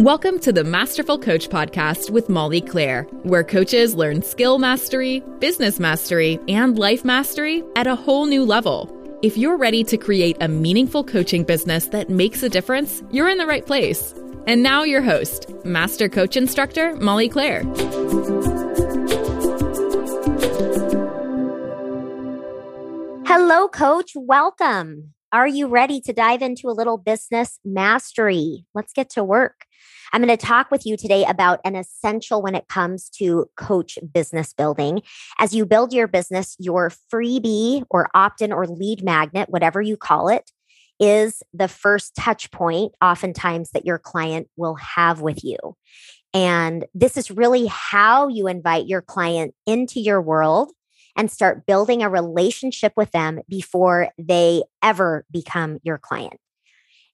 Welcome 0.00 0.40
to 0.40 0.52
the 0.52 0.62
Masterful 0.62 1.18
Coach 1.18 1.48
Podcast 1.48 2.10
with 2.10 2.28
Molly 2.28 2.60
Claire, 2.60 3.04
where 3.22 3.42
coaches 3.42 3.94
learn 3.94 4.20
skill 4.20 4.58
mastery, 4.58 5.20
business 5.38 5.80
mastery, 5.80 6.38
and 6.48 6.78
life 6.78 7.02
mastery 7.02 7.64
at 7.76 7.86
a 7.86 7.96
whole 7.96 8.26
new 8.26 8.44
level. 8.44 8.94
If 9.22 9.38
you're 9.38 9.56
ready 9.56 9.82
to 9.84 9.96
create 9.96 10.36
a 10.42 10.48
meaningful 10.48 11.02
coaching 11.02 11.44
business 11.44 11.86
that 11.86 12.10
makes 12.10 12.42
a 12.42 12.50
difference, 12.50 13.02
you're 13.10 13.30
in 13.30 13.38
the 13.38 13.46
right 13.46 13.64
place. 13.64 14.14
And 14.46 14.62
now, 14.62 14.82
your 14.82 15.00
host, 15.00 15.50
Master 15.64 16.10
Coach 16.10 16.36
Instructor 16.36 16.94
Molly 16.96 17.30
Claire. 17.30 17.62
Hello, 23.24 23.66
Coach. 23.68 24.12
Welcome. 24.14 25.14
Are 25.32 25.48
you 25.48 25.66
ready 25.66 26.00
to 26.02 26.12
dive 26.12 26.42
into 26.42 26.68
a 26.68 26.76
little 26.76 26.98
business 26.98 27.58
mastery? 27.64 28.64
Let's 28.74 28.92
get 28.92 29.10
to 29.10 29.24
work. 29.24 29.64
I'm 30.12 30.22
going 30.22 30.36
to 30.36 30.46
talk 30.46 30.70
with 30.70 30.86
you 30.86 30.96
today 30.96 31.24
about 31.24 31.60
an 31.64 31.76
essential 31.76 32.42
when 32.42 32.54
it 32.54 32.68
comes 32.68 33.08
to 33.18 33.48
coach 33.56 33.98
business 34.12 34.52
building. 34.52 35.02
As 35.38 35.54
you 35.54 35.66
build 35.66 35.92
your 35.92 36.08
business, 36.08 36.56
your 36.58 36.92
freebie 37.12 37.84
or 37.90 38.08
opt 38.14 38.40
in 38.40 38.52
or 38.52 38.66
lead 38.66 39.04
magnet, 39.04 39.48
whatever 39.50 39.82
you 39.82 39.96
call 39.96 40.28
it, 40.28 40.50
is 40.98 41.42
the 41.52 41.68
first 41.68 42.14
touch 42.14 42.50
point, 42.50 42.92
oftentimes, 43.02 43.70
that 43.70 43.84
your 43.84 43.98
client 43.98 44.48
will 44.56 44.76
have 44.76 45.20
with 45.20 45.44
you. 45.44 45.58
And 46.32 46.86
this 46.94 47.16
is 47.16 47.30
really 47.30 47.66
how 47.66 48.28
you 48.28 48.46
invite 48.46 48.86
your 48.86 49.02
client 49.02 49.54
into 49.66 50.00
your 50.00 50.20
world 50.20 50.72
and 51.16 51.30
start 51.30 51.66
building 51.66 52.02
a 52.02 52.10
relationship 52.10 52.92
with 52.96 53.10
them 53.10 53.40
before 53.48 54.10
they 54.18 54.62
ever 54.82 55.24
become 55.30 55.78
your 55.82 55.98
client. 55.98 56.38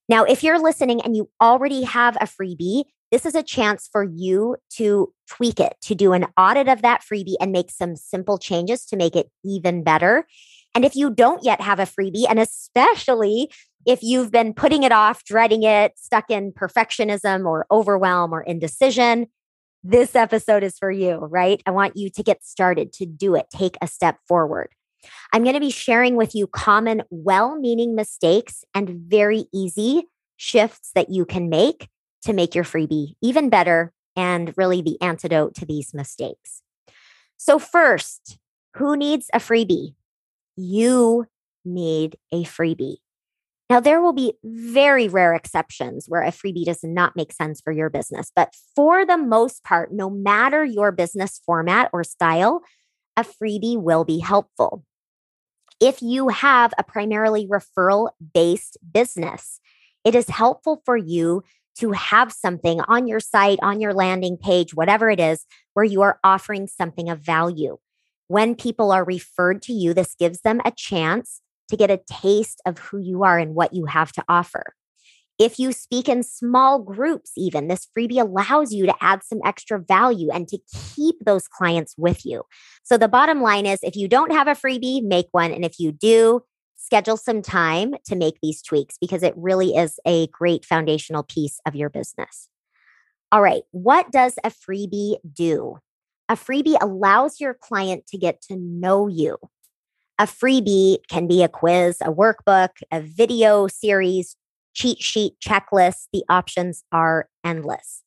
Now, 0.09 0.24
if 0.24 0.42
you're 0.42 0.61
listening 0.61 1.01
and 1.01 1.16
you 1.16 1.30
already 1.41 1.84
have 1.84 2.16
a 2.16 2.27
freebie, 2.27 2.84
this 3.11 3.27
is 3.27 3.34
a 3.34 3.42
chance 3.42 3.88
for 3.91 4.02
you 4.02 4.56
to 4.77 5.12
tweak 5.28 5.61
it, 5.61 5.75
to 5.83 5.94
do 5.94 6.12
an 6.12 6.27
audit 6.36 6.69
of 6.69 6.83
that 6.83 7.03
freebie 7.03 7.36
and 7.41 7.53
make 7.53 7.70
some 7.70 7.94
simple 7.94 8.39
changes 8.39 8.86
to 8.86 8.97
make 8.97 9.14
it 9.14 9.31
even 9.44 9.84
better. 9.84 10.27
And 10.75 10.84
if 10.84 10.97
you 10.97 11.11
don't 11.11 11.44
yet 11.44 11.61
have 11.61 11.78
a 11.78 11.84
freebie, 11.84 12.27
and 12.28 12.39
especially 12.39 13.53
if 13.84 14.03
you've 14.03 14.31
been 14.31 14.55
putting 14.55 14.83
it 14.83 14.92
off, 14.92 15.25
dreading 15.25 15.62
it, 15.62 15.92
stuck 15.97 16.31
in 16.31 16.53
perfectionism 16.53 17.44
or 17.44 17.66
overwhelm 17.70 18.33
or 18.33 18.41
indecision, 18.41 19.27
this 19.84 20.14
episode 20.14 20.62
is 20.62 20.78
for 20.78 20.91
you, 20.91 21.16
right? 21.16 21.61
I 21.66 21.72
want 21.72 21.97
you 21.97 22.09
to 22.11 22.22
get 22.22 22.44
started, 22.44 22.92
to 22.94 23.06
do 23.06 23.34
it, 23.34 23.47
take 23.50 23.77
a 23.83 23.87
step 23.87 24.19
forward. 24.27 24.70
I'm 25.33 25.42
going 25.42 25.55
to 25.55 25.61
be 25.61 25.70
sharing 25.70 26.17
with 26.17 26.34
you 26.34 26.47
common, 26.47 27.03
well 27.11 27.58
meaning 27.58 27.95
mistakes 27.95 28.64
and 28.75 28.89
very 28.91 29.47
easy 29.53 30.09
shifts 30.36 30.91
that 30.94 31.11
you 31.11 31.25
can 31.25 31.48
make 31.48 31.89
to 32.22 32.33
make 32.33 32.55
your 32.55 32.64
freebie 32.64 33.14
even 33.22 33.48
better 33.48 33.92
and 34.17 34.53
really 34.56 34.83
the 34.83 35.00
antidote 35.00 35.55
to 35.56 35.67
these 35.67 35.94
mistakes. 35.94 36.62
So, 37.36 37.59
first, 37.59 38.39
who 38.77 38.97
needs 38.97 39.28
a 39.33 39.39
freebie? 39.39 39.94
You 40.56 41.27
need 41.64 42.16
a 42.33 42.44
freebie. 42.44 42.97
Now, 43.70 43.81
there 43.81 44.03
will 44.03 44.12
be 44.12 44.34
very 44.44 45.09
rare 45.09 45.34
exceptions 45.34 46.05
where 46.06 46.22
a 46.22 46.31
freebie 46.31 46.66
does 46.66 46.81
not 46.83 47.16
make 47.16 47.33
sense 47.33 47.61
for 47.61 47.72
your 47.72 47.89
business. 47.89 48.31
But 48.37 48.55
for 48.77 49.06
the 49.06 49.16
most 49.16 49.64
part, 49.64 49.92
no 49.92 50.11
matter 50.11 50.64
your 50.64 50.92
business 50.92 51.41
format 51.47 51.89
or 51.92 52.05
style, 52.05 52.61
a 53.16 53.22
freebie 53.22 53.81
will 53.81 54.05
be 54.05 54.19
helpful. 54.19 54.84
If 55.84 56.00
you 56.00 56.28
have 56.28 56.72
a 56.78 56.84
primarily 56.84 57.48
referral 57.48 58.11
based 58.33 58.78
business, 58.92 59.58
it 60.05 60.14
is 60.14 60.28
helpful 60.28 60.80
for 60.84 60.97
you 60.97 61.42
to 61.80 61.91
have 61.91 62.30
something 62.30 62.80
on 62.83 63.08
your 63.08 63.19
site, 63.19 63.58
on 63.62 63.80
your 63.80 63.92
landing 63.92 64.36
page, 64.36 64.77
whatever 64.77 65.10
it 65.10 65.19
is, 65.19 65.44
where 65.75 65.84
you 65.84 66.03
are 66.03 66.20
offering 66.22 66.69
something 66.69 67.10
of 67.10 67.19
value. 67.19 67.78
When 68.28 68.54
people 68.54 68.92
are 68.92 69.04
referred 69.04 69.60
to 69.62 69.72
you, 69.72 69.92
this 69.92 70.15
gives 70.15 70.42
them 70.42 70.60
a 70.65 70.71
chance 70.71 71.41
to 71.69 71.76
get 71.76 71.91
a 71.91 72.00
taste 72.09 72.62
of 72.65 72.78
who 72.78 72.98
you 72.98 73.25
are 73.25 73.37
and 73.37 73.56
what 73.56 73.75
you 73.75 73.87
have 73.87 74.12
to 74.12 74.25
offer. 74.28 74.76
If 75.38 75.59
you 75.59 75.72
speak 75.72 76.09
in 76.09 76.22
small 76.22 76.78
groups, 76.78 77.32
even 77.37 77.69
this 77.69 77.88
freebie 77.97 78.20
allows 78.20 78.72
you 78.72 78.87
to 78.87 78.94
add 79.00 79.22
some 79.25 79.41
extra 79.44 79.78
value 79.78 80.31
and 80.31 80.47
to 80.48 80.59
keep 80.94 81.16
those 81.25 81.48
clients 81.48 81.94
with 81.97 82.25
you. 82.25 82.43
So, 82.82 82.97
the 82.97 83.09
bottom 83.09 83.41
line 83.41 83.66
is 83.66 83.81
if 83.82 83.97
you 83.97 84.09
don't 84.09 84.32
have 84.32 84.47
a 84.47 84.53
freebie, 84.53 85.03
make 85.03 85.28
one. 85.32 85.53
And 85.53 85.65
if 85.65 85.81
you 85.81 85.91
do, 85.91 86.42
schedule 86.76 87.16
some 87.16 87.42
time 87.42 87.94
to 88.06 88.16
make 88.16 88.38
these 88.42 88.60
tweaks 88.62 88.97
because 89.00 89.22
it 89.22 89.34
really 89.37 89.75
is 89.75 89.98
a 90.06 90.26
great 90.28 90.65
foundational 90.65 91.22
piece 91.22 91.60
of 91.66 91.75
your 91.75 91.88
business. 91.88 92.48
All 93.31 93.41
right, 93.41 93.62
what 93.71 94.12
does 94.12 94.34
a 94.44 94.50
freebie 94.50 95.16
do? 95.32 95.78
A 96.28 96.34
freebie 96.34 96.76
allows 96.81 97.41
your 97.41 97.54
client 97.54 98.06
to 98.09 98.19
get 98.19 98.42
to 98.42 98.56
know 98.56 99.09
you. 99.09 99.38
A 100.19 100.25
freebie 100.25 100.98
can 101.09 101.26
be 101.26 101.42
a 101.42 101.48
quiz, 101.48 101.98
a 102.00 102.12
workbook, 102.12 102.71
a 102.92 103.00
video 103.00 103.66
series, 103.69 104.37
cheat 104.75 105.03
sheet, 105.03 105.34
checklist. 105.41 106.09
The 106.12 106.25
options 106.28 106.84
are 106.93 107.28
endless. 107.44 108.03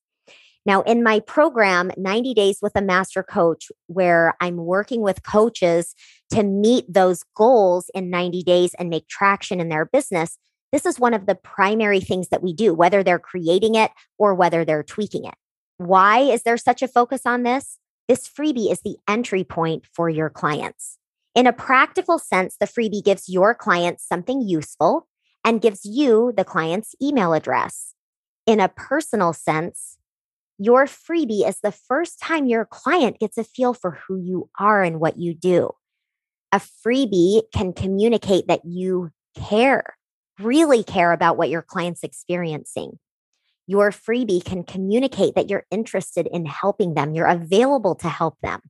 Now, 0.65 0.81
in 0.81 1.03
my 1.03 1.19
program, 1.19 1.91
90 1.95 2.33
Days 2.33 2.57
with 2.61 2.75
a 2.75 2.81
Master 2.81 3.21
Coach, 3.21 3.71
where 3.87 4.35
I'm 4.41 4.57
working 4.57 5.01
with 5.01 5.23
coaches 5.23 5.93
to 6.31 6.41
meet 6.43 6.91
those 6.91 7.23
goals 7.35 7.91
in 7.93 8.09
90 8.09 8.41
days 8.43 8.73
and 8.79 8.89
make 8.89 9.07
traction 9.07 9.59
in 9.59 9.69
their 9.69 9.85
business, 9.85 10.39
this 10.71 10.85
is 10.85 10.99
one 10.99 11.13
of 11.13 11.27
the 11.27 11.35
primary 11.35 11.99
things 11.99 12.29
that 12.29 12.41
we 12.41 12.51
do, 12.51 12.73
whether 12.73 13.03
they're 13.03 13.19
creating 13.19 13.75
it 13.75 13.91
or 14.17 14.33
whether 14.33 14.65
they're 14.65 14.83
tweaking 14.83 15.25
it. 15.25 15.35
Why 15.77 16.19
is 16.19 16.43
there 16.43 16.57
such 16.57 16.81
a 16.81 16.87
focus 16.87 17.21
on 17.25 17.43
this? 17.43 17.77
This 18.07 18.27
freebie 18.27 18.71
is 18.71 18.81
the 18.81 18.97
entry 19.07 19.43
point 19.43 19.85
for 19.93 20.09
your 20.09 20.29
clients. 20.29 20.97
In 21.35 21.47
a 21.47 21.53
practical 21.53 22.17
sense, 22.17 22.55
the 22.59 22.65
freebie 22.65 23.03
gives 23.03 23.29
your 23.29 23.53
clients 23.53 24.07
something 24.07 24.41
useful 24.41 25.07
and 25.45 25.61
gives 25.61 25.85
you 25.85 26.33
the 26.35 26.43
client's 26.43 26.95
email 27.01 27.33
address. 27.33 27.93
In 28.47 28.59
a 28.59 28.67
personal 28.67 29.31
sense, 29.31 29.97
your 30.57 30.85
freebie 30.85 31.47
is 31.47 31.59
the 31.61 31.71
first 31.71 32.19
time 32.19 32.47
your 32.47 32.65
client 32.65 33.19
gets 33.19 33.37
a 33.37 33.43
feel 33.43 33.73
for 33.73 33.91
who 33.91 34.17
you 34.17 34.49
are 34.59 34.81
and 34.81 34.99
what 34.99 35.17
you 35.17 35.33
do. 35.33 35.71
A 36.51 36.59
freebie 36.59 37.43
can 37.53 37.73
communicate 37.73 38.47
that 38.47 38.65
you 38.65 39.11
care, 39.37 39.97
really 40.39 40.83
care 40.83 41.11
about 41.11 41.37
what 41.37 41.49
your 41.49 41.61
client's 41.61 42.03
experiencing. 42.03 42.97
Your 43.67 43.91
freebie 43.91 44.43
can 44.43 44.63
communicate 44.63 45.35
that 45.35 45.49
you're 45.49 45.65
interested 45.69 46.27
in 46.27 46.45
helping 46.45 46.93
them, 46.93 47.13
you're 47.13 47.25
available 47.27 47.95
to 47.95 48.09
help 48.09 48.35
them. 48.41 48.61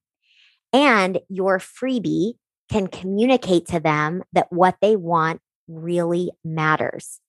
And 0.74 1.20
your 1.30 1.60
freebie 1.60 2.34
can 2.70 2.88
communicate 2.88 3.68
to 3.68 3.80
them 3.80 4.24
that 4.34 4.52
what 4.52 4.78
they 4.82 4.96
want 4.96 5.42
really 5.68 6.32
matters. 6.44 7.20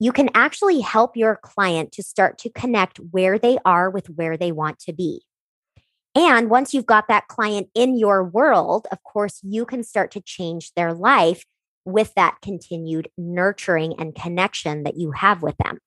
You 0.00 0.12
can 0.12 0.30
actually 0.34 0.80
help 0.80 1.16
your 1.16 1.36
client 1.36 1.92
to 1.92 2.02
start 2.02 2.38
to 2.38 2.50
connect 2.50 2.98
where 2.98 3.38
they 3.38 3.58
are 3.64 3.90
with 3.90 4.08
where 4.10 4.36
they 4.36 4.52
want 4.52 4.78
to 4.80 4.92
be. 4.92 5.22
And 6.14 6.48
once 6.48 6.72
you've 6.72 6.86
got 6.86 7.08
that 7.08 7.28
client 7.28 7.68
in 7.74 7.98
your 7.98 8.22
world, 8.22 8.86
of 8.92 9.02
course, 9.02 9.40
you 9.42 9.64
can 9.64 9.82
start 9.82 10.10
to 10.12 10.20
change 10.20 10.72
their 10.74 10.92
life 10.92 11.44
with 11.84 12.14
that 12.14 12.38
continued 12.40 13.08
nurturing 13.18 13.94
and 13.98 14.14
connection 14.14 14.84
that 14.84 14.96
you 14.96 15.10
have 15.12 15.42
with 15.42 15.56
them. 15.58 15.78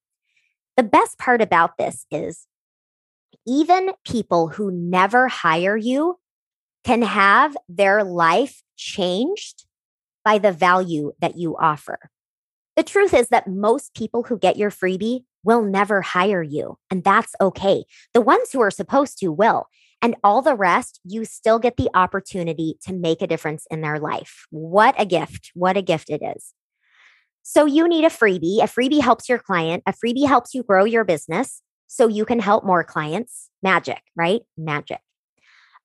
The 0.75 0.83
best 0.83 1.17
part 1.17 1.41
about 1.41 1.77
this 1.77 2.05
is 2.11 2.45
even 3.45 3.91
people 4.05 4.49
who 4.49 4.71
never 4.71 5.27
hire 5.27 5.77
you 5.77 6.19
can 6.83 7.01
have 7.01 7.55
their 7.67 8.03
life 8.03 8.61
changed 8.75 9.65
by 10.27 10.37
the 10.37 10.51
value 10.51 11.13
that 11.21 11.37
you 11.37 11.55
offer. 11.55 12.09
The 12.75 12.83
truth 12.83 13.13
is 13.13 13.29
that 13.29 13.47
most 13.47 13.93
people 13.93 14.23
who 14.23 14.37
get 14.37 14.57
your 14.57 14.69
freebie 14.69 15.21
will 15.45 15.63
never 15.63 16.01
hire 16.01 16.43
you, 16.43 16.77
and 16.91 17.01
that's 17.01 17.33
okay. 17.39 17.85
The 18.13 18.19
ones 18.19 18.51
who 18.51 18.59
are 18.59 18.69
supposed 18.69 19.19
to 19.19 19.29
will. 19.29 19.67
And 20.01 20.17
all 20.25 20.41
the 20.41 20.53
rest, 20.53 20.99
you 21.05 21.23
still 21.23 21.59
get 21.59 21.77
the 21.77 21.89
opportunity 21.93 22.77
to 22.81 22.91
make 22.91 23.21
a 23.21 23.27
difference 23.27 23.65
in 23.71 23.79
their 23.79 23.99
life. 23.99 24.45
What 24.49 24.95
a 24.97 25.05
gift. 25.05 25.51
What 25.53 25.77
a 25.77 25.81
gift 25.81 26.09
it 26.09 26.21
is. 26.21 26.53
So, 27.41 27.65
you 27.65 27.87
need 27.87 28.03
a 28.03 28.09
freebie. 28.09 28.61
A 28.61 28.67
freebie 28.67 28.99
helps 28.99 29.29
your 29.29 29.39
client, 29.39 29.81
a 29.85 29.93
freebie 29.93 30.27
helps 30.27 30.53
you 30.53 30.61
grow 30.61 30.83
your 30.83 31.05
business 31.05 31.61
so 31.87 32.09
you 32.09 32.25
can 32.25 32.41
help 32.41 32.65
more 32.65 32.83
clients. 32.83 33.49
Magic, 33.63 34.01
right? 34.17 34.41
Magic. 34.57 34.99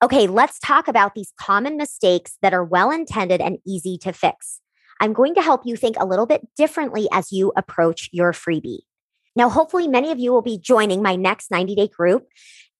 Okay, 0.02 0.26
let's 0.26 0.58
talk 0.58 0.88
about 0.88 1.14
these 1.14 1.32
common 1.40 1.76
mistakes 1.76 2.36
that 2.42 2.52
are 2.52 2.64
well 2.64 2.90
intended 2.90 3.40
and 3.40 3.58
easy 3.64 3.96
to 3.98 4.12
fix. 4.12 4.60
I'm 5.00 5.12
going 5.12 5.34
to 5.36 5.42
help 5.42 5.62
you 5.64 5.76
think 5.76 5.96
a 5.98 6.06
little 6.06 6.26
bit 6.26 6.48
differently 6.56 7.06
as 7.12 7.30
you 7.30 7.52
approach 7.56 8.08
your 8.12 8.32
freebie. 8.32 8.80
Now, 9.36 9.48
hopefully, 9.48 9.86
many 9.88 10.10
of 10.10 10.18
you 10.18 10.32
will 10.32 10.42
be 10.42 10.58
joining 10.58 11.02
my 11.02 11.14
next 11.16 11.50
90 11.52 11.76
day 11.76 11.88
group 11.88 12.26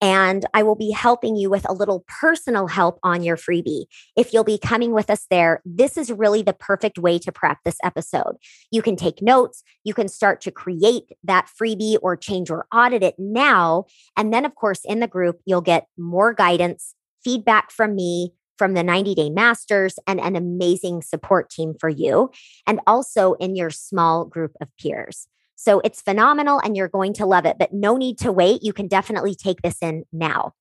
And 0.00 0.46
I 0.52 0.64
will 0.64 0.74
be 0.74 0.90
helping 0.90 1.36
you 1.36 1.48
with 1.48 1.69
a 1.69 1.72
little 1.72 2.04
personal 2.08 2.66
help 2.66 2.98
on 3.04 3.22
your 3.22 3.36
freebie. 3.36 3.84
If 4.16 4.32
you'll 4.32 4.44
be 4.44 4.58
coming 4.58 4.92
with 4.92 5.08
us 5.08 5.26
there, 5.30 5.62
this 5.64 5.96
is 5.96 6.10
really 6.12 6.42
the 6.42 6.54
perfect 6.54 6.98
way 6.98 7.20
to 7.20 7.32
prep 7.32 7.58
this 7.64 7.78
episode. 7.84 8.36
You 8.72 8.82
can 8.82 8.96
take 8.96 9.22
notes, 9.22 9.62
you 9.84 9.94
can 9.94 10.08
start 10.08 10.40
to 10.42 10.50
create 10.50 11.04
that 11.24 11.48
freebie 11.48 11.98
or 12.02 12.16
change 12.16 12.50
or 12.50 12.66
audit 12.74 13.04
it 13.04 13.14
now. 13.19 13.86
And 14.16 14.34
then, 14.34 14.44
of 14.44 14.56
course, 14.56 14.80
in 14.84 15.00
the 15.00 15.08
group, 15.08 15.40
you'll 15.46 15.60
get 15.60 15.86
more 15.96 16.34
guidance, 16.34 16.96
feedback 17.24 17.70
from 17.70 17.94
me, 17.94 18.32
from 18.58 18.74
the 18.74 18.82
90 18.82 19.14
Day 19.14 19.30
Masters 19.30 19.98
and 20.06 20.20
an 20.20 20.36
amazing 20.36 21.02
support 21.02 21.50
team 21.50 21.74
for 21.80 21.88
you, 21.88 22.30
and 22.66 22.80
also 22.86 23.34
in 23.34 23.56
your 23.56 23.70
small 23.70 24.24
group 24.24 24.52
of 24.60 24.69
peers. 24.78 25.26
So 25.56 25.80
it's 25.84 26.02
phenomenal 26.02 26.60
and 26.62 26.76
you're 26.76 26.88
going 26.88 27.12
to 27.14 27.26
love 27.26 27.46
it, 27.46 27.56
but 27.58 27.72
no 27.72 27.96
need 27.96 28.19
to 28.19 28.32
wait. 28.32 28.62
You 28.62 28.72
can 28.72 28.88
definitely 28.88 29.34
take 29.34 29.62
this 29.62 29.78
in 29.80 30.04
now. 30.12 30.54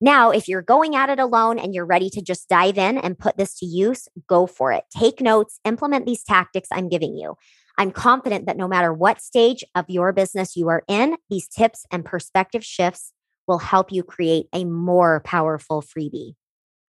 Now, 0.00 0.30
if 0.30 0.46
you're 0.46 0.62
going 0.62 0.94
at 0.94 1.08
it 1.08 1.18
alone 1.18 1.58
and 1.58 1.74
you're 1.74 1.86
ready 1.86 2.10
to 2.10 2.22
just 2.22 2.48
dive 2.48 2.76
in 2.76 2.98
and 2.98 3.18
put 3.18 3.38
this 3.38 3.58
to 3.58 3.66
use, 3.66 4.08
go 4.26 4.46
for 4.46 4.70
it. 4.72 4.84
Take 4.96 5.20
notes, 5.20 5.58
implement 5.64 6.04
these 6.04 6.22
tactics 6.22 6.68
I'm 6.70 6.88
giving 6.88 7.16
you. 7.16 7.36
I'm 7.78 7.90
confident 7.90 8.46
that 8.46 8.56
no 8.56 8.68
matter 8.68 8.92
what 8.92 9.20
stage 9.20 9.64
of 9.74 9.86
your 9.88 10.12
business 10.12 10.56
you 10.56 10.68
are 10.68 10.82
in, 10.86 11.16
these 11.28 11.48
tips 11.48 11.84
and 11.90 12.04
perspective 12.04 12.64
shifts 12.64 13.12
will 13.46 13.58
help 13.58 13.92
you 13.92 14.02
create 14.02 14.46
a 14.52 14.64
more 14.64 15.20
powerful 15.24 15.82
freebie. 15.82 16.34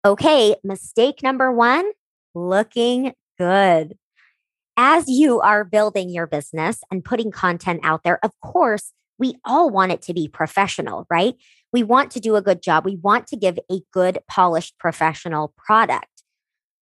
Okay, 0.05 0.55
mistake 0.63 1.23
number 1.23 1.51
one 1.51 1.85
looking 2.35 3.13
good. 3.37 3.95
As 4.75 5.07
you 5.07 5.39
are 5.39 5.63
building 5.63 6.09
your 6.09 6.27
business 6.27 6.81
and 6.91 7.05
putting 7.05 7.31
content 7.31 7.81
out 7.83 8.03
there, 8.03 8.19
of 8.23 8.31
course, 8.41 8.91
we 9.19 9.35
all 9.45 9.69
want 9.69 9.91
it 9.91 10.01
to 10.03 10.13
be 10.13 10.27
professional, 10.27 11.05
right? 11.09 11.35
We 11.71 11.83
want 11.83 12.11
to 12.11 12.19
do 12.19 12.35
a 12.35 12.41
good 12.41 12.61
job. 12.61 12.85
We 12.85 12.95
want 12.95 13.27
to 13.27 13.35
give 13.35 13.59
a 13.71 13.81
good, 13.91 14.19
polished, 14.27 14.77
professional 14.79 15.53
product. 15.55 16.23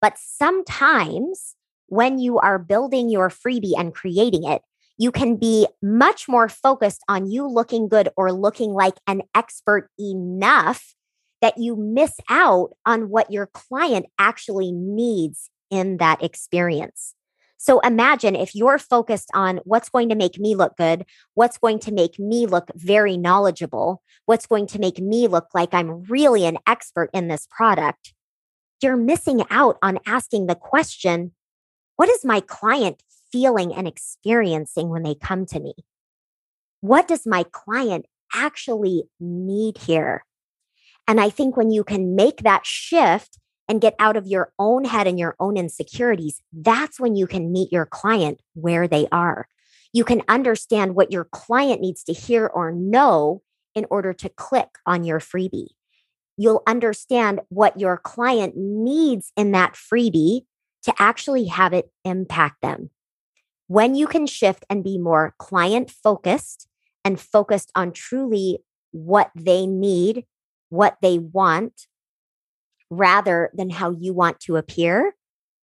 But 0.02 0.18
sometimes 0.18 1.56
when 1.88 2.18
you 2.18 2.40
are 2.40 2.58
building 2.58 3.10
your 3.10 3.30
freebie 3.30 3.78
and 3.78 3.94
creating 3.94 4.46
it, 4.46 4.62
you 5.02 5.12
can 5.12 5.36
be 5.36 5.66
much 5.82 6.30
more 6.30 6.48
focused 6.48 7.02
on 7.08 7.26
you 7.26 7.48
looking 7.48 7.88
good 7.88 8.10
or 8.16 8.32
looking 8.32 8.72
like 8.72 8.94
an 9.08 9.24
expert 9.34 9.90
enough 9.98 10.94
that 11.42 11.58
you 11.58 11.76
miss 11.76 12.20
out 12.30 12.74
on 12.86 13.10
what 13.10 13.32
your 13.32 13.48
client 13.48 14.06
actually 14.20 14.72
needs 14.72 15.50
in 15.72 15.98
that 15.98 16.24
experience. 16.24 17.16
So 17.58 17.80
imagine 17.80 18.36
if 18.36 18.54
you're 18.54 18.78
focused 18.78 19.32
on 19.34 19.60
what's 19.64 19.90
going 19.90 20.10
to 20.10 20.16
make 20.16 20.38
me 20.38 20.54
look 20.54 20.78
good, 20.78 21.04
what's 21.34 21.58
going 21.58 21.80
to 21.80 21.92
make 21.92 22.20
me 22.20 22.46
look 22.46 22.70
very 22.76 23.18
knowledgeable, 23.18 24.04
what's 24.28 24.46
going 24.46 24.68
to 24.68 24.78
make 24.78 25.00
me 25.00 25.28
look 25.28 25.48
like 25.56 25.74
I'm 25.74 26.04
really 26.04 26.46
an 26.46 26.60
expert 26.68 27.10
in 27.12 27.28
this 27.28 27.48
product, 27.50 28.14
you're 28.84 28.96
missing 28.98 29.42
out 29.50 29.80
on 29.82 29.98
asking 30.06 30.46
the 30.46 30.54
question 30.54 31.32
what 31.96 32.08
is 32.08 32.24
my 32.24 32.40
client 32.42 33.02
feeling 33.32 33.74
and 33.74 33.88
experiencing 33.88 34.90
when 34.90 35.04
they 35.04 35.16
come 35.16 35.46
to 35.48 35.60
me? 35.60 35.74
What 36.82 37.08
does 37.08 37.26
my 37.26 37.44
client 37.52 38.06
actually 38.34 39.04
need 39.20 39.78
here? 39.78 40.26
And 41.08 41.20
I 41.20 41.30
think 41.30 41.58
when 41.58 41.72
you 41.72 41.84
can 41.84 42.16
make 42.16 42.44
that 42.44 42.66
shift 42.66 43.38
and 43.68 43.82
get 43.82 43.96
out 44.00 44.18
of 44.18 44.28
your 44.28 44.52
own 44.60 44.86
head 44.86 45.08
and 45.08 45.20
your 45.20 45.36
own 45.40 45.58
insecurities, 45.58 46.42
that's 46.52 47.00
when 47.00 47.16
you 47.16 47.28
can 47.28 47.52
meet 47.52 47.72
your 47.72 47.86
client 47.86 48.42
where 48.54 48.88
they 48.88 49.08
are. 49.12 49.48
You 49.94 50.04
can 50.04 50.22
understand 50.28 50.96
what 50.96 51.12
your 51.12 51.26
client 51.26 51.82
needs 51.82 52.04
to 52.06 52.14
hear 52.14 52.48
or 52.48 52.72
know 52.72 53.42
in 53.76 53.86
order 53.90 54.14
to 54.14 54.30
click 54.30 54.70
on 54.86 55.04
your 55.04 55.20
freebie. 55.20 55.70
You'll 56.38 56.64
understand 56.66 57.42
what 57.50 57.80
your 57.80 57.98
client 57.98 58.56
needs 58.56 59.32
in 59.36 59.52
that 59.52 59.74
freebie 59.74 60.46
to 60.84 60.94
actually 60.98 61.46
have 61.46 61.74
it 61.74 61.92
impact 62.04 62.62
them. 62.62 62.90
When 63.72 63.96
you 63.96 64.06
can 64.06 64.28
shift 64.28 64.66
and 64.70 64.84
be 64.84 64.98
more 64.98 65.34
client 65.38 65.90
focused 65.90 66.68
and 67.06 67.18
focused 67.18 67.72
on 67.74 67.94
truly 67.94 68.60
what 68.92 69.32
they 69.34 69.66
need 69.66 70.26
what 70.68 70.98
they 71.02 71.20
want 71.20 71.88
rather 72.90 73.50
than 73.54 73.70
how 73.70 73.92
you 73.92 74.12
want 74.12 74.42
to 74.42 74.58
appear, 74.58 75.16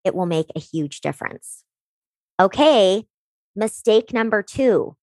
it 0.04 0.14
will 0.14 0.24
make 0.24 0.46
a 0.56 0.58
huge 0.58 1.02
difference. 1.02 1.64
Okay, 2.40 3.04
mistake 3.54 4.14
number 4.14 4.42
two 4.42 4.96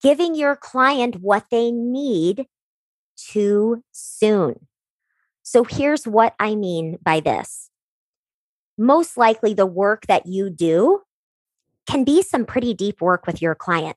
giving 0.00 0.36
your 0.36 0.54
client 0.54 1.16
what 1.16 1.46
they 1.50 1.72
need 1.72 2.46
too 3.16 3.82
soon. 3.90 4.68
So 5.42 5.64
here's 5.64 6.06
what 6.06 6.36
I 6.38 6.54
mean 6.54 6.98
by 7.02 7.18
this. 7.18 7.70
Most 8.78 9.16
likely, 9.16 9.54
the 9.54 9.66
work 9.66 10.06
that 10.06 10.26
you 10.26 10.50
do 10.50 11.00
can 11.86 12.04
be 12.04 12.22
some 12.22 12.44
pretty 12.44 12.74
deep 12.74 13.00
work 13.00 13.26
with 13.26 13.42
your 13.42 13.54
client. 13.54 13.96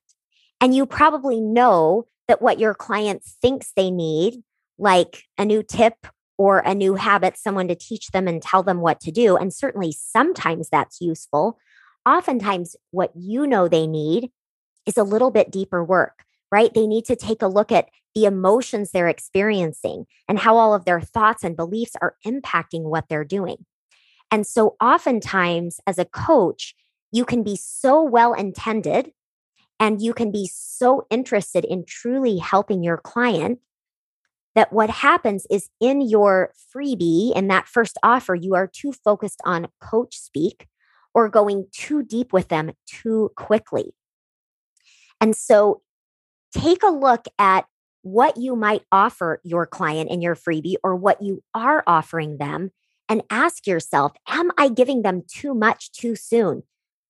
And 0.60 0.76
you 0.76 0.86
probably 0.86 1.40
know 1.40 2.06
that 2.28 2.42
what 2.42 2.60
your 2.60 2.74
client 2.74 3.24
thinks 3.24 3.72
they 3.76 3.92
need 3.92 4.44
like 4.78 5.24
a 5.38 5.46
new 5.46 5.64
tip 5.64 6.08
or 6.38 6.60
a 6.60 6.76
new 6.76 6.96
habit, 6.96 7.38
someone 7.38 7.68
to 7.68 7.76
teach 7.76 8.08
them 8.10 8.28
and 8.28 8.42
tell 8.42 8.64
them 8.64 8.80
what 8.80 9.00
to 9.02 9.12
do. 9.12 9.36
And 9.38 9.54
certainly 9.54 9.92
sometimes 9.92 10.70
that's 10.70 11.02
useful. 11.02 11.58
Oftentimes, 12.06 12.76
what 12.92 13.12
you 13.16 13.48
know 13.48 13.68
they 13.68 13.88
need 13.88 14.32
is 14.86 14.98
a 14.98 15.04
little 15.04 15.32
bit 15.32 15.52
deeper 15.52 15.84
work, 15.84 16.24
right? 16.52 16.74
They 16.74 16.88
need 16.88 17.06
to 17.06 17.16
take 17.16 17.42
a 17.42 17.48
look 17.48 17.72
at 17.72 17.90
the 18.16 18.26
emotions 18.26 18.92
they're 18.92 19.10
experiencing 19.10 20.06
and 20.28 20.40
how 20.40 20.58
all 20.58 20.74
of 20.74 20.86
their 20.86 21.02
thoughts 21.02 21.44
and 21.44 21.56
beliefs 21.56 21.96
are 22.02 22.16
impacting 22.26 22.84
what 22.84 23.10
they're 23.10 23.26
doing. 23.26 23.66
And 24.32 24.46
so, 24.46 24.76
oftentimes, 24.82 25.80
as 25.88 25.98
a 25.98 26.06
coach, 26.06 26.76
you 27.12 27.26
can 27.26 27.44
be 27.44 27.56
so 27.56 28.02
well 28.04 28.34
intended 28.34 29.12
and 29.80 30.02
you 30.02 30.14
can 30.14 30.32
be 30.32 30.50
so 30.52 31.06
interested 31.10 31.64
in 31.66 31.86
truly 31.86 32.38
helping 32.38 32.84
your 32.84 32.98
client 32.98 33.60
that 34.56 34.74
what 34.74 34.90
happens 34.90 35.46
is 35.52 35.70
in 35.80 36.02
your 36.02 36.52
freebie, 36.76 37.36
in 37.36 37.48
that 37.48 37.68
first 37.68 37.98
offer, 38.02 38.34
you 38.34 38.56
are 38.56 38.66
too 38.66 38.92
focused 38.92 39.40
on 39.46 39.68
coach 39.80 40.18
speak 40.18 40.68
or 41.14 41.30
going 41.30 41.68
too 41.72 42.02
deep 42.02 42.34
with 42.34 42.48
them 42.48 42.72
too 42.88 43.32
quickly. 43.36 43.94
And 45.22 45.36
so 45.36 45.82
take 46.52 46.82
a 46.82 46.90
look 46.90 47.26
at 47.38 47.66
what 48.02 48.38
you 48.38 48.56
might 48.56 48.84
offer 48.92 49.42
your 49.44 49.66
client 49.68 50.10
in 50.10 50.22
your 50.22 50.36
freebie 50.36 50.78
or 50.84 50.96
what 50.96 51.22
you 51.22 51.44
are 51.54 51.84
offering 51.86 52.38
them 52.38 52.72
and 53.10 53.22
ask 53.30 53.68
yourself, 53.68 54.14
am 54.28 54.52
I 54.58 54.70
giving 54.70 55.02
them 55.04 55.24
too 55.28 55.54
much 55.54 55.92
too 55.92 56.16
soon? 56.16 56.64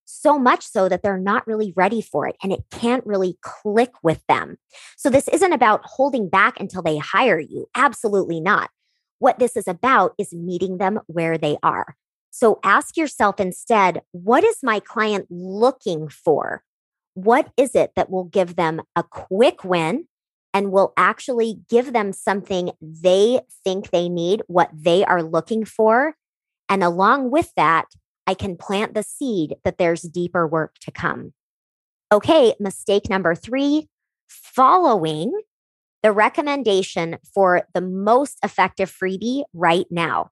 So 0.07 0.39
much 0.39 0.65
so 0.65 0.87
that 0.87 1.03
they're 1.03 1.19
not 1.19 1.45
really 1.45 1.73
ready 1.75 2.01
for 2.01 2.27
it 2.27 2.35
and 2.41 2.51
it 2.51 2.63
can't 2.71 3.05
really 3.05 3.37
click 3.41 3.91
with 4.01 4.25
them. 4.27 4.57
So, 4.95 5.09
this 5.09 5.27
isn't 5.27 5.53
about 5.53 5.81
holding 5.83 6.29
back 6.29 6.59
until 6.59 6.81
they 6.81 6.97
hire 6.97 7.39
you. 7.39 7.67
Absolutely 7.75 8.39
not. 8.39 8.69
What 9.19 9.37
this 9.37 9.55
is 9.55 9.67
about 9.67 10.13
is 10.17 10.33
meeting 10.33 10.77
them 10.77 10.99
where 11.07 11.37
they 11.37 11.57
are. 11.61 11.95
So, 12.31 12.59
ask 12.63 12.97
yourself 12.97 13.39
instead 13.39 14.01
what 14.11 14.43
is 14.43 14.57
my 14.63 14.79
client 14.79 15.27
looking 15.29 16.07
for? 16.07 16.63
What 17.13 17.51
is 17.57 17.75
it 17.75 17.91
that 17.95 18.09
will 18.09 18.25
give 18.25 18.55
them 18.55 18.81
a 18.95 19.03
quick 19.03 19.63
win 19.63 20.07
and 20.53 20.71
will 20.71 20.93
actually 20.95 21.59
give 21.69 21.91
them 21.91 22.13
something 22.13 22.71
they 22.81 23.41
think 23.63 23.89
they 23.89 24.07
need, 24.07 24.43
what 24.47 24.69
they 24.73 25.03
are 25.03 25.21
looking 25.21 25.65
for? 25.65 26.15
And 26.69 26.83
along 26.83 27.31
with 27.31 27.51
that, 27.55 27.85
I 28.27 28.33
can 28.33 28.57
plant 28.57 28.93
the 28.93 29.03
seed 29.03 29.55
that 29.63 29.77
there's 29.77 30.01
deeper 30.01 30.45
work 30.45 30.75
to 30.81 30.91
come. 30.91 31.33
Okay, 32.11 32.53
mistake 32.59 33.09
number 33.09 33.33
three 33.33 33.87
following 34.27 35.31
the 36.03 36.11
recommendation 36.11 37.17
for 37.33 37.63
the 37.73 37.81
most 37.81 38.37
effective 38.43 38.91
freebie 38.91 39.43
right 39.53 39.85
now. 39.89 40.29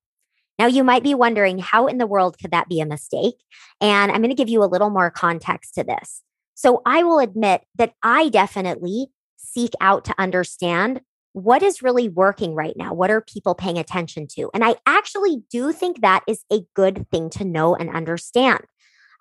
Now, 0.60 0.68
you 0.68 0.84
might 0.84 1.04
be 1.04 1.14
wondering 1.14 1.58
how 1.58 1.88
in 1.88 1.98
the 1.98 2.08
world 2.08 2.38
could 2.40 2.52
that 2.52 2.70
be 2.70 2.80
a 2.80 2.86
mistake? 2.86 3.36
And 3.82 4.12
I'm 4.12 4.22
going 4.22 4.30
to 4.30 4.36
give 4.36 4.50
you 4.50 4.64
a 4.64 4.66
little 4.66 4.90
more 4.90 5.12
context 5.12 5.74
to 5.75 5.84
this. 5.84 6.22
So, 6.54 6.82
I 6.86 7.04
will 7.04 7.20
admit 7.20 7.64
that 7.75 7.94
I 8.04 8.30
definitely 8.30 9.08
seek 9.36 9.72
out 9.82 10.06
to 10.06 10.16
understand 10.18 11.02
what 11.36 11.62
is 11.62 11.84
really 11.84 12.08
working 12.08 12.56
right 12.56 12.77
now? 12.77 12.94
What 12.94 13.12
are 13.12 13.20
people 13.20 13.56
paying 13.56 13.77
attention 13.77 14.25
to? 14.36 14.50
And 14.54 14.63
I 14.63 14.75
actually 14.86 15.44
do 15.51 15.74
think 15.74 16.00
that 16.00 16.24
is 16.30 16.46
a 16.50 16.62
good 16.75 17.10
thing 17.12 17.30
to 17.32 17.44
know 17.44 17.75
and 17.75 17.89
understand. 17.89 18.62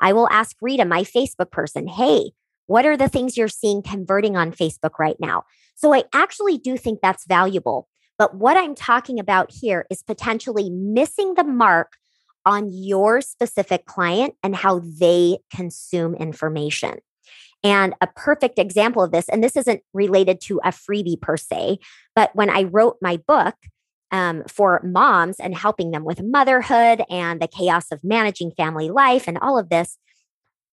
I 0.01 0.13
will 0.13 0.29
ask 0.31 0.55
Rita, 0.61 0.85
my 0.85 1.03
Facebook 1.03 1.51
person, 1.51 1.89
hey, 1.89 2.31
what 2.67 2.87
are 2.87 2.97
the 2.97 3.09
things 3.09 3.37
you're 3.37 3.49
seeing 3.49 3.83
converting 3.83 4.37
on 4.37 4.53
Facebook 4.53 5.01
right 5.01 5.17
now? 5.19 5.43
So 5.75 5.93
I 5.93 6.05
actually 6.15 6.57
do 6.57 6.77
think 6.77 7.01
that's 7.03 7.27
valuable. 7.27 7.89
But 8.17 8.37
what 8.37 8.57
I'm 8.57 8.77
talking 8.77 9.19
about 9.19 9.51
here 9.51 9.85
is 9.91 10.05
potentially 10.05 10.71
missing 10.71 11.35
the 11.35 11.43
mark 11.43 11.95
on 12.47 12.69
your 12.73 13.23
specific 13.23 13.87
client 13.87 14.35
and 14.45 14.55
how 14.55 14.83
they 14.85 15.39
consume 15.53 16.15
information. 16.15 16.99
And 17.65 17.95
a 18.01 18.07
perfect 18.07 18.59
example 18.59 19.03
of 19.03 19.11
this, 19.11 19.29
and 19.29 19.43
this 19.43 19.57
isn't 19.57 19.81
related 19.95 20.41
to 20.43 20.61
a 20.63 20.69
freebie 20.69 21.21
per 21.21 21.37
se, 21.37 21.79
but 22.15 22.31
when 22.35 22.51
I 22.51 22.65
wrote 22.65 22.99
my 23.01 23.17
book, 23.17 23.55
um, 24.15 24.45
for 24.49 24.81
moms 24.85 25.41
and 25.41 25.57
helping 25.57 25.91
them 25.91 26.05
with 26.05 26.23
motherhood 26.23 27.03
and 27.11 27.43
the 27.43 27.49
chaos 27.49 27.87
of 27.91 28.05
managing 28.05 28.53
family 28.53 28.89
life 28.89 29.27
and 29.27 29.37
all 29.39 29.59
of 29.59 29.71
this. 29.71 29.99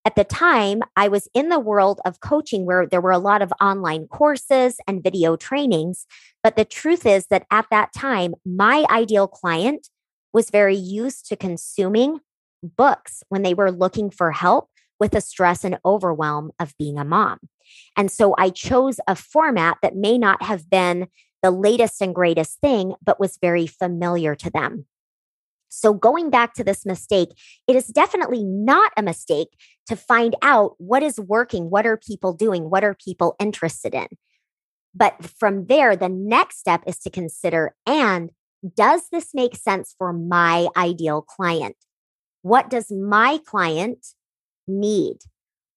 At 0.04 0.14
the 0.14 0.22
time, 0.22 0.82
I 0.96 1.08
was 1.08 1.28
in 1.34 1.48
the 1.48 1.58
world 1.58 2.00
of 2.04 2.20
coaching 2.20 2.66
where 2.66 2.86
there 2.86 3.00
were 3.00 3.10
a 3.10 3.18
lot 3.18 3.42
of 3.42 3.52
online 3.60 4.06
courses 4.06 4.76
and 4.86 5.02
video 5.02 5.34
trainings. 5.34 6.06
But 6.44 6.54
the 6.54 6.64
truth 6.64 7.04
is 7.04 7.26
that 7.30 7.46
at 7.50 7.66
that 7.72 7.92
time, 7.92 8.34
my 8.44 8.84
ideal 8.90 9.26
client 9.26 9.88
was 10.32 10.50
very 10.50 10.76
used 10.76 11.26
to 11.28 11.36
consuming 11.36 12.20
books 12.62 13.24
when 13.28 13.42
they 13.42 13.54
were 13.54 13.72
looking 13.72 14.10
for 14.10 14.30
help 14.30 14.68
with 15.00 15.12
the 15.12 15.20
stress 15.20 15.64
and 15.64 15.78
overwhelm 15.84 16.52
of 16.58 16.74
being 16.78 16.98
a 16.98 17.04
mom. 17.04 17.38
And 17.96 18.10
so 18.10 18.34
I 18.38 18.50
chose 18.50 19.00
a 19.06 19.16
format 19.16 19.78
that 19.82 19.96
may 19.96 20.18
not 20.18 20.42
have 20.42 20.68
been 20.70 21.08
the 21.42 21.50
latest 21.50 22.00
and 22.00 22.14
greatest 22.14 22.60
thing, 22.60 22.94
but 23.04 23.20
was 23.20 23.38
very 23.40 23.66
familiar 23.66 24.34
to 24.36 24.50
them. 24.50 24.86
So, 25.74 25.94
going 25.94 26.28
back 26.28 26.52
to 26.54 26.64
this 26.64 26.84
mistake, 26.84 27.30
it 27.66 27.74
is 27.74 27.86
definitely 27.86 28.44
not 28.44 28.92
a 28.96 29.02
mistake 29.02 29.48
to 29.86 29.96
find 29.96 30.36
out 30.42 30.74
what 30.76 31.02
is 31.02 31.18
working, 31.18 31.70
what 31.70 31.86
are 31.86 31.96
people 31.96 32.34
doing, 32.34 32.68
what 32.68 32.84
are 32.84 32.94
people 32.94 33.34
interested 33.40 33.94
in. 33.94 34.08
But 34.94 35.24
from 35.24 35.66
there, 35.66 35.96
the 35.96 36.10
next 36.10 36.58
step 36.58 36.82
is 36.86 36.98
to 36.98 37.10
consider 37.10 37.74
and 37.86 38.30
does 38.76 39.08
this 39.10 39.30
make 39.34 39.56
sense 39.56 39.94
for 39.98 40.12
my 40.12 40.68
ideal 40.76 41.22
client? 41.22 41.76
What 42.42 42.70
does 42.70 42.92
my 42.92 43.40
client 43.44 44.06
need? 44.66 45.18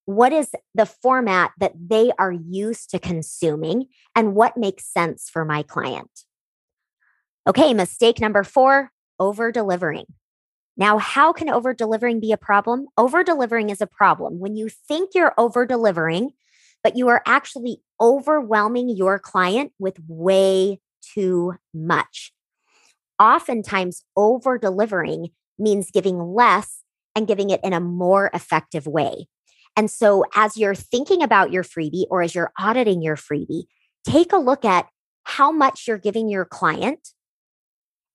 what 0.05 0.31
is 0.31 0.51
the 0.75 0.85
format 0.85 1.51
that 1.59 1.73
they 1.75 2.11
are 2.17 2.31
used 2.31 2.91
to 2.91 2.99
consuming 2.99 3.87
and 4.15 4.35
what 4.35 4.55
makes 4.55 4.85
sense 4.85 5.29
for 5.29 5.43
my 5.43 5.63
client. 5.63 6.11
Okay, 7.47 7.73
mistake 7.73 8.19
number 8.19 8.43
four 8.43 8.91
over 9.19 9.51
delivering. 9.51 10.05
Now, 10.77 10.97
how 10.97 11.33
can 11.33 11.49
over 11.49 11.73
delivering 11.73 12.19
be 12.19 12.31
a 12.31 12.37
problem? 12.37 12.87
Over 12.97 13.23
delivering 13.23 13.69
is 13.69 13.81
a 13.81 13.87
problem 13.87 14.39
when 14.39 14.55
you 14.55 14.69
think 14.69 15.11
you're 15.15 15.33
over 15.37 15.65
delivering, 15.65 16.31
but 16.83 16.95
you 16.95 17.07
are 17.07 17.23
actually 17.25 17.81
overwhelming 17.99 18.89
your 18.89 19.17
client 19.17 19.71
with 19.79 19.97
way 20.07 20.79
too 21.01 21.53
much. 21.73 22.33
Oftentimes, 23.19 24.03
over 24.17 24.57
delivering 24.57 25.29
means 25.57 25.91
giving 25.91 26.19
less 26.19 26.83
and 27.15 27.27
giving 27.27 27.49
it 27.49 27.61
in 27.63 27.73
a 27.73 27.79
more 27.79 28.29
effective 28.33 28.85
way. 28.85 29.27
And 29.77 29.89
so, 29.91 30.25
as 30.35 30.57
you're 30.57 30.75
thinking 30.75 31.21
about 31.21 31.51
your 31.51 31.63
freebie 31.63 32.05
or 32.09 32.21
as 32.21 32.33
you're 32.33 32.51
auditing 32.57 33.01
your 33.01 33.15
freebie, 33.15 33.63
take 34.05 34.31
a 34.31 34.37
look 34.37 34.63
at 34.63 34.87
how 35.23 35.51
much 35.51 35.87
you're 35.87 35.97
giving 35.97 36.29
your 36.29 36.45
client 36.45 37.09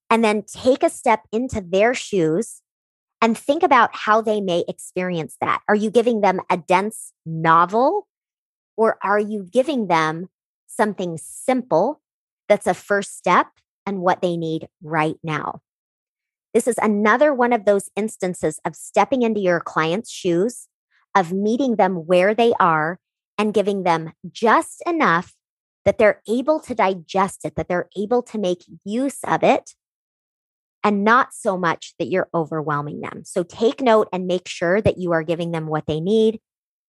and 0.08 0.24
then 0.24 0.42
take 0.42 0.82
a 0.82 0.90
step 0.90 1.20
into 1.32 1.60
their 1.60 1.94
shoes 1.94 2.62
and 3.20 3.36
think 3.36 3.62
about 3.62 3.94
how 3.94 4.20
they 4.20 4.40
may 4.40 4.64
experience 4.68 5.36
that. 5.40 5.60
Are 5.68 5.74
you 5.74 5.90
giving 5.90 6.20
them 6.20 6.40
a 6.48 6.56
dense 6.56 7.12
novel 7.26 8.08
or 8.76 8.98
are 9.02 9.18
you 9.18 9.46
giving 9.50 9.88
them 9.88 10.28
something 10.66 11.18
simple 11.18 12.00
that's 12.48 12.66
a 12.66 12.74
first 12.74 13.16
step 13.16 13.46
and 13.84 14.00
what 14.00 14.22
they 14.22 14.36
need 14.36 14.68
right 14.82 15.16
now? 15.22 15.60
This 16.52 16.66
is 16.66 16.76
another 16.78 17.32
one 17.32 17.52
of 17.52 17.64
those 17.64 17.90
instances 17.96 18.58
of 18.64 18.74
stepping 18.74 19.22
into 19.22 19.40
your 19.40 19.60
client's 19.60 20.10
shoes 20.10 20.66
of 21.14 21.32
meeting 21.32 21.76
them 21.76 22.06
where 22.06 22.34
they 22.34 22.52
are 22.60 22.98
and 23.38 23.54
giving 23.54 23.84
them 23.84 24.12
just 24.30 24.82
enough 24.86 25.34
that 25.84 25.98
they're 25.98 26.20
able 26.28 26.60
to 26.60 26.74
digest 26.74 27.44
it, 27.44 27.54
that 27.56 27.68
they're 27.68 27.88
able 27.96 28.22
to 28.22 28.38
make 28.38 28.64
use 28.84 29.18
of 29.26 29.42
it, 29.42 29.74
and 30.84 31.04
not 31.04 31.32
so 31.32 31.56
much 31.56 31.94
that 31.98 32.08
you're 32.08 32.28
overwhelming 32.34 33.00
them. 33.00 33.22
So 33.24 33.42
take 33.42 33.80
note 33.80 34.08
and 34.12 34.26
make 34.26 34.48
sure 34.48 34.80
that 34.80 34.98
you 34.98 35.12
are 35.12 35.22
giving 35.22 35.52
them 35.52 35.66
what 35.66 35.86
they 35.86 36.00
need 36.00 36.40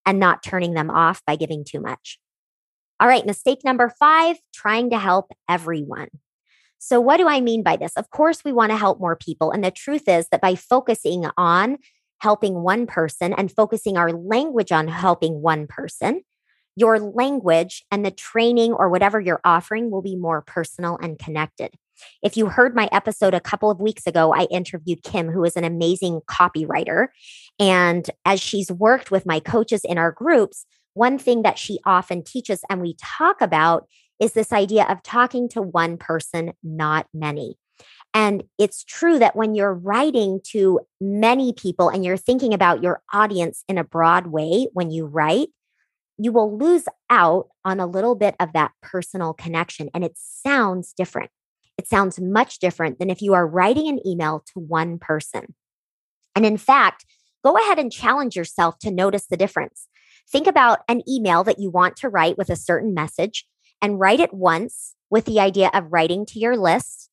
and 0.06 0.20
not 0.20 0.44
turning 0.44 0.74
them 0.74 0.90
off 0.90 1.22
by 1.26 1.36
giving 1.36 1.64
too 1.64 1.80
much. 1.80 2.20
All 3.00 3.08
right, 3.08 3.26
mistake 3.26 3.64
number 3.64 3.92
five 4.00 4.38
trying 4.54 4.90
to 4.92 5.00
help 5.00 5.32
everyone. 5.50 6.10
So, 6.84 7.00
what 7.00 7.18
do 7.18 7.28
I 7.28 7.42
mean 7.42 7.62
by 7.62 7.78
this? 7.78 7.94
Of 7.96 8.10
course, 8.10 8.44
we 8.44 8.52
want 8.52 8.72
to 8.72 8.78
help 8.78 9.00
more 9.00 9.16
people. 9.16 9.52
And 9.52 9.64
the 9.64 9.70
truth 9.70 10.10
is 10.10 10.28
that 10.30 10.42
by 10.42 10.56
focusing 10.56 11.26
on 11.38 11.78
helping 12.18 12.56
one 12.64 12.88
person 12.88 13.34
and 13.34 13.52
focusing 13.52 13.98
our 13.98 14.12
language 14.12 14.72
on 14.72 14.88
helping 14.88 15.44
one 15.44 15.68
person, 15.68 16.24
your 16.76 17.00
language 17.00 17.84
and 17.92 18.04
the 18.04 18.10
training 18.10 18.74
or 18.74 18.90
whatever 18.90 19.20
you're 19.20 19.42
offering 19.44 19.92
will 19.92 20.02
be 20.02 20.16
more 20.16 20.42
personal 20.42 20.98
and 21.04 21.20
connected. 21.20 21.76
If 22.24 22.36
you 22.36 22.48
heard 22.48 22.76
my 22.76 22.90
episode 22.92 23.36
a 23.36 23.40
couple 23.40 23.70
of 23.70 23.80
weeks 23.80 24.08
ago, 24.08 24.34
I 24.34 24.46
interviewed 24.46 25.04
Kim, 25.04 25.30
who 25.30 25.44
is 25.44 25.56
an 25.56 25.64
amazing 25.64 26.22
copywriter. 26.28 27.10
And 27.60 28.10
as 28.26 28.42
she's 28.42 28.72
worked 28.72 29.12
with 29.12 29.28
my 29.28 29.40
coaches 29.40 29.82
in 29.84 30.00
our 30.00 30.12
groups, 30.12 30.66
one 30.96 31.20
thing 31.20 31.44
that 31.44 31.60
she 31.60 31.80
often 31.86 32.24
teaches 32.24 32.64
and 32.72 32.82
we 32.82 32.96
talk 33.00 33.40
about 33.40 33.88
is 34.22 34.34
this 34.34 34.54
idea 34.54 34.86
of 34.88 35.04
talking 35.04 35.50
to 35.50 35.62
one 35.62 35.98
person, 35.98 36.54
not 36.64 37.08
many. 37.14 37.58
And 38.14 38.44
it's 38.60 38.84
true 38.84 39.18
that 39.20 39.36
when 39.36 39.56
you're 39.56 39.74
writing 39.74 40.42
to 40.52 40.82
many 41.00 41.54
people 41.54 41.90
and 41.90 42.06
you're 42.06 42.18
thinking 42.18 42.54
about 42.54 42.84
your 42.84 43.02
audience 43.12 43.64
in 43.68 43.78
a 43.78 43.84
broad 43.84 44.28
way 44.28 44.68
when 44.74 44.92
you 44.92 45.06
write, 45.06 45.48
you 46.18 46.32
will 46.32 46.56
lose 46.56 46.86
out 47.10 47.48
on 47.66 47.80
a 47.80 47.88
little 47.88 48.14
bit 48.14 48.36
of 48.40 48.54
that 48.54 48.72
personal 48.82 49.34
connection. 49.34 49.90
And 49.94 50.04
it 50.04 50.14
sounds 50.16 50.94
different. 50.94 51.32
It 51.78 51.88
sounds 51.88 52.20
much 52.20 52.60
different 52.60 53.00
than 53.00 53.10
if 53.10 53.24
you 53.24 53.34
are 53.34 53.48
writing 53.48 53.88
an 53.88 54.06
email 54.06 54.44
to 54.54 54.60
one 54.60 55.00
person. 55.00 55.56
And 56.36 56.46
in 56.46 56.58
fact, 56.58 57.06
go 57.44 57.58
ahead 57.58 57.80
and 57.80 57.92
challenge 57.92 58.36
yourself 58.36 58.78
to 58.80 58.92
notice 58.92 59.26
the 59.26 59.38
difference. 59.38 59.88
Think 60.30 60.46
about 60.46 60.80
an 60.88 61.02
email 61.10 61.44
that 61.46 61.60
you 61.60 61.72
want 61.72 61.96
to 61.98 62.10
write 62.10 62.38
with 62.38 62.50
a 62.50 62.56
certain 62.56 62.94
message 62.94 63.48
and 63.82 64.00
write 64.00 64.20
it 64.20 64.34
once 64.34 64.96
with 65.10 65.26
the 65.26 65.40
idea 65.40 65.70
of 65.74 65.92
writing 65.92 66.26
to 66.28 66.40
your 66.40 66.58
list 66.58 67.10